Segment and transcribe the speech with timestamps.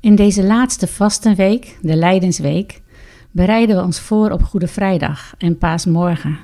[0.00, 2.80] In deze laatste vastenweek, de Lijdensweek,
[3.30, 6.38] bereiden we ons voor op Goede Vrijdag en Paasmorgen.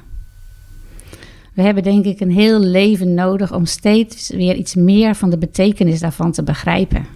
[1.55, 5.39] We hebben denk ik een heel leven nodig om steeds weer iets meer van de
[5.39, 7.07] betekenis daarvan te begrijpen.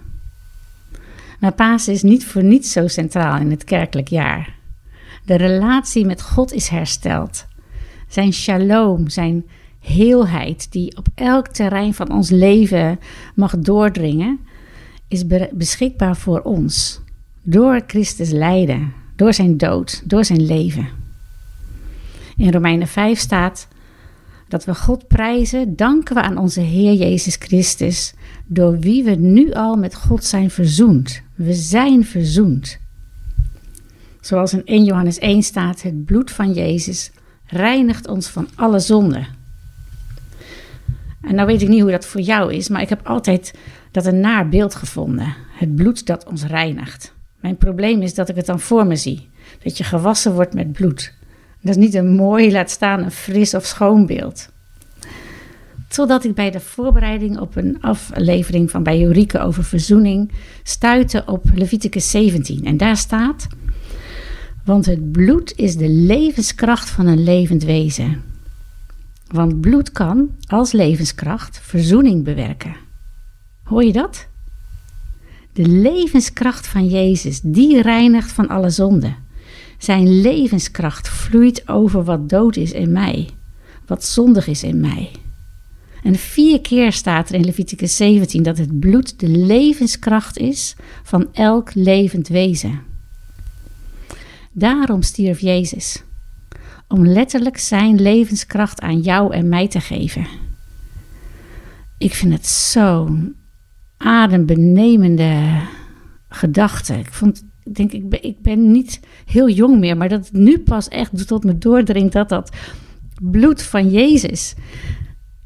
[1.39, 4.55] Maar Pasen is niet voor niets zo centraal in het kerkelijk jaar.
[5.25, 7.45] De relatie met God is hersteld.
[8.07, 9.45] Zijn shalom, zijn
[9.79, 12.99] heelheid, die op elk terrein van ons leven
[13.35, 14.39] mag doordringen,
[15.07, 17.01] is beschikbaar voor ons.
[17.41, 20.87] Door Christus lijden, door zijn dood, door zijn leven.
[22.37, 23.67] In Romeinen 5 staat
[24.47, 28.13] dat we God prijzen, danken we aan onze Heer Jezus Christus,
[28.45, 31.21] door wie we nu al met God zijn verzoend.
[31.35, 32.79] We zijn verzoend.
[34.21, 37.11] Zoals in 1 Johannes 1 staat, het bloed van Jezus
[37.45, 39.25] reinigt ons van alle zonde.
[41.27, 43.53] En nou weet ik niet hoe dat voor jou is, maar ik heb altijd
[43.91, 45.35] dat een naar beeld gevonden.
[45.51, 47.13] Het bloed dat ons reinigt.
[47.39, 49.29] Mijn probleem is dat ik het dan voor me zie.
[49.63, 51.13] Dat je gewassen wordt met bloed.
[51.61, 54.49] Dat is niet een mooi, laat staan, een fris of schoon beeld.
[55.87, 60.31] Totdat ik bij de voorbereiding op een aflevering van bij over verzoening
[60.63, 62.65] stuitte op Leviticus 17.
[62.65, 63.47] En daar staat:
[64.65, 68.26] Want het bloed is de levenskracht van een levend wezen.
[69.27, 72.75] Want bloed kan als levenskracht verzoening bewerken.
[73.63, 74.27] Hoor je dat?
[75.53, 79.15] De levenskracht van Jezus, die reinigt van alle zonde.
[79.77, 83.29] Zijn levenskracht vloeit over wat dood is in mij,
[83.85, 85.11] wat zondig is in mij.
[86.03, 91.27] En vier keer staat er in Leviticus 17 dat het bloed de levenskracht is van
[91.33, 92.81] elk levend wezen.
[94.51, 96.03] Daarom stierf Jezus,
[96.87, 100.27] om letterlijk zijn levenskracht aan jou en mij te geven.
[101.97, 103.35] Ik vind het zo'n
[103.97, 105.61] adembenemende
[106.29, 106.93] gedachte.
[106.93, 110.59] Ik vond, denk, ik ben, ik ben niet heel jong meer, maar dat het nu
[110.59, 112.55] pas echt tot me doordringt dat dat
[113.21, 114.55] bloed van Jezus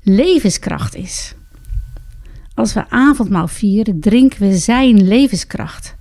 [0.01, 1.35] levenskracht is.
[2.53, 5.95] Als we avondmaal vieren, drinken we zijn levenskracht,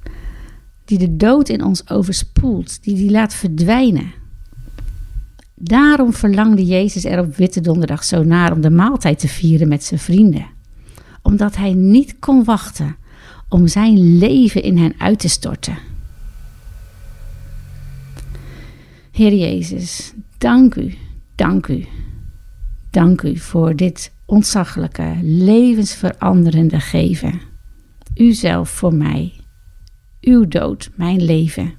[0.84, 4.12] die de dood in ons overspoelt, die die laat verdwijnen.
[5.62, 9.84] Daarom verlangde Jezus er op Witte Donderdag zo naar om de maaltijd te vieren met
[9.84, 10.47] zijn vrienden,
[11.22, 12.97] omdat hij niet kon wachten
[13.48, 15.78] om zijn leven in hen uit te storten.
[19.10, 20.94] Heer Jezus, dank u,
[21.34, 21.87] dank u
[22.91, 27.41] Dank u voor dit ontzaglijke, levensveranderende geven.
[28.15, 29.32] U zelf voor mij.
[30.21, 31.72] Uw dood, mijn leven.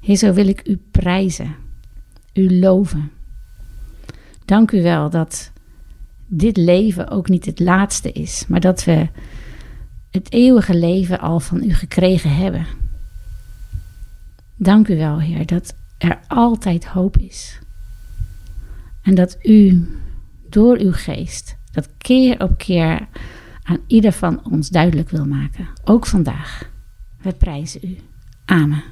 [0.00, 1.54] Heer, zo wil ik u prijzen,
[2.40, 3.10] u loven.
[4.44, 5.52] Dank u wel dat
[6.26, 9.08] dit leven ook niet het laatste is, maar dat we
[10.10, 12.66] het eeuwige leven al van u gekregen hebben.
[14.56, 17.58] Dank u wel, Heer, dat er altijd hoop is.
[19.02, 19.88] En dat u
[20.48, 23.08] door uw geest dat keer op keer
[23.62, 25.68] aan ieder van ons duidelijk wil maken.
[25.84, 26.70] Ook vandaag.
[27.22, 27.96] We prijzen u.
[28.44, 28.82] Amen.